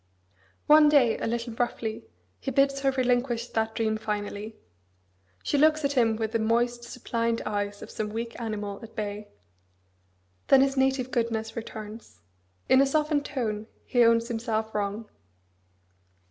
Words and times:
One 0.65 0.89
day, 0.89 1.19
a 1.19 1.27
little 1.27 1.53
roughly, 1.53 2.07
he 2.39 2.49
bids 2.49 2.79
her 2.79 2.89
relinquish 2.89 3.49
that 3.49 3.75
dream 3.75 3.97
finally. 3.97 4.55
She 5.43 5.59
looks 5.59 5.85
at 5.85 5.91
him 5.91 6.15
with 6.15 6.31
the 6.31 6.39
moist, 6.39 6.83
suppliant 6.83 7.45
eyes 7.45 7.83
of 7.83 7.91
some 7.91 8.09
weak 8.09 8.35
animal 8.41 8.79
at 8.81 8.95
bay. 8.95 9.27
Then 10.47 10.61
his 10.61 10.75
native 10.75 11.11
goodness 11.11 11.55
returns. 11.55 12.19
In 12.67 12.81
a 12.81 12.85
softened 12.87 13.25
tone 13.25 13.67
he 13.85 14.03
owns 14.03 14.27
himself 14.27 14.73
wrong. 14.73 15.07